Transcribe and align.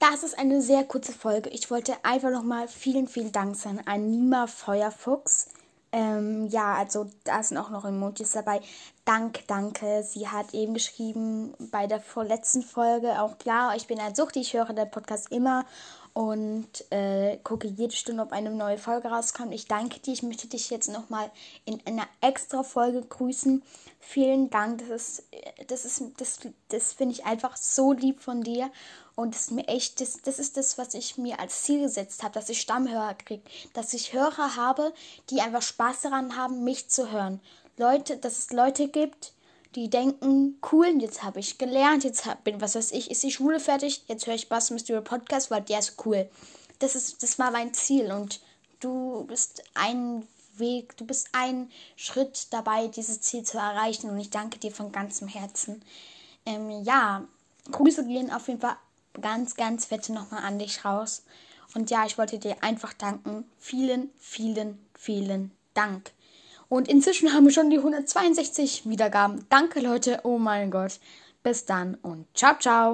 das 0.00 0.24
ist 0.24 0.38
eine 0.38 0.62
sehr 0.62 0.82
kurze 0.84 1.12
Folge. 1.12 1.50
Ich 1.50 1.70
wollte 1.70 1.94
einfach 2.02 2.30
nochmal 2.30 2.66
vielen, 2.66 3.06
vielen 3.06 3.32
Dank 3.32 3.54
sagen 3.54 3.80
an 3.84 4.10
Nima 4.10 4.46
Feuerfuchs. 4.46 5.50
Ähm, 5.92 6.46
ja, 6.48 6.74
also 6.74 7.10
da 7.24 7.42
sind 7.42 7.58
auch 7.58 7.70
noch 7.70 7.84
Emojis 7.84 8.32
dabei. 8.32 8.60
Danke, 9.04 9.42
danke. 9.46 10.02
Sie 10.02 10.28
hat 10.28 10.54
eben 10.54 10.74
geschrieben 10.74 11.52
bei 11.70 11.86
der 11.86 12.00
vorletzten 12.00 12.62
Folge 12.62 13.20
auch, 13.20 13.36
ja, 13.44 13.74
ich 13.76 13.86
bin 13.88 14.00
ein 14.00 14.14
Sucht, 14.14 14.36
ich 14.36 14.54
höre 14.54 14.72
den 14.72 14.90
Podcast 14.90 15.30
immer 15.30 15.66
und 16.12 16.68
äh, 16.90 17.38
gucke 17.38 17.68
jede 17.68 17.94
Stunde, 17.94 18.22
ob 18.22 18.32
eine 18.32 18.50
neue 18.50 18.78
Folge 18.78 19.08
rauskommt. 19.08 19.52
Ich 19.52 19.66
danke 19.66 20.00
dir. 20.00 20.12
Ich 20.12 20.22
möchte 20.22 20.48
dich 20.48 20.70
jetzt 20.70 20.88
nochmal 20.88 21.30
in 21.64 21.80
einer 21.86 22.06
extra 22.20 22.62
Folge 22.62 23.02
grüßen. 23.02 23.62
Vielen 24.00 24.50
Dank. 24.50 24.80
Das 24.88 24.88
ist, 24.88 25.24
das 25.68 25.84
ist, 25.84 26.02
das, 26.18 26.38
das 26.68 26.92
finde 26.92 27.14
ich 27.14 27.24
einfach 27.24 27.56
so 27.56 27.92
lieb 27.92 28.20
von 28.20 28.42
dir. 28.42 28.70
Und 29.14 29.34
das 29.34 29.42
ist 29.42 29.50
mir 29.50 29.68
echt, 29.68 30.00
das, 30.00 30.22
das 30.22 30.38
ist 30.38 30.56
das, 30.56 30.78
was 30.78 30.94
ich 30.94 31.18
mir 31.18 31.40
als 31.40 31.62
Ziel 31.62 31.82
gesetzt 31.82 32.22
habe, 32.22 32.34
dass 32.34 32.48
ich 32.48 32.60
Stammhörer 32.60 33.14
kriege. 33.14 33.42
Dass 33.74 33.92
ich 33.92 34.12
Hörer 34.12 34.56
habe, 34.56 34.92
die 35.28 35.40
einfach 35.40 35.62
Spaß 35.62 36.02
daran 36.02 36.36
haben, 36.36 36.64
mich 36.64 36.88
zu 36.88 37.10
hören. 37.10 37.40
Leute, 37.76 38.16
dass 38.16 38.38
es 38.38 38.52
Leute 38.52 38.88
gibt, 38.88 39.32
die 39.74 39.88
denken, 39.88 40.58
cool, 40.72 41.00
jetzt 41.00 41.22
habe 41.22 41.40
ich 41.40 41.58
gelernt, 41.58 42.04
jetzt 42.04 42.26
hab, 42.26 42.42
bin, 42.44 42.60
was 42.60 42.74
weiß 42.74 42.92
ich, 42.92 43.10
ist 43.10 43.22
die 43.22 43.30
Schule 43.30 43.60
fertig, 43.60 44.04
jetzt 44.08 44.26
höre 44.26 44.34
ich 44.34 44.48
Bass 44.48 44.70
Mystery 44.70 45.00
Podcast, 45.00 45.50
weil 45.50 45.62
der 45.62 45.78
ist 45.78 45.94
cool. 46.04 46.28
Das 46.80 46.94
ist, 46.94 47.22
das 47.22 47.38
war 47.38 47.50
mein 47.50 47.72
Ziel 47.72 48.10
und 48.10 48.40
du 48.80 49.24
bist 49.24 49.62
ein 49.74 50.26
Weg, 50.60 50.96
du 50.96 51.04
bist 51.04 51.30
ein 51.32 51.70
Schritt 51.96 52.52
dabei, 52.52 52.88
dieses 52.88 53.20
Ziel 53.20 53.42
zu 53.42 53.58
erreichen 53.58 54.10
und 54.10 54.18
ich 54.18 54.30
danke 54.30 54.58
dir 54.58 54.70
von 54.70 54.92
ganzem 54.92 55.28
Herzen. 55.28 55.82
Ähm, 56.46 56.82
ja, 56.82 57.24
Grüße 57.70 58.06
gehen 58.06 58.32
auf 58.32 58.48
jeden 58.48 58.60
Fall 58.60 58.76
ganz, 59.20 59.56
ganz 59.56 59.86
fette 59.86 60.12
nochmal 60.12 60.44
an 60.44 60.58
dich 60.58 60.84
raus. 60.84 61.24
Und 61.74 61.90
ja, 61.90 62.04
ich 62.06 62.18
wollte 62.18 62.38
dir 62.38 62.62
einfach 62.62 62.92
danken. 62.92 63.44
Vielen, 63.58 64.10
vielen, 64.18 64.78
vielen 64.94 65.52
Dank. 65.74 66.12
Und 66.68 66.88
inzwischen 66.88 67.32
haben 67.32 67.44
wir 67.44 67.52
schon 67.52 67.70
die 67.70 67.78
162 67.78 68.88
Wiedergaben. 68.88 69.46
Danke, 69.48 69.80
Leute. 69.80 70.20
Oh 70.22 70.38
mein 70.38 70.70
Gott. 70.70 71.00
Bis 71.42 71.64
dann 71.64 71.94
und 71.96 72.26
ciao, 72.36 72.58
ciao. 72.58 72.88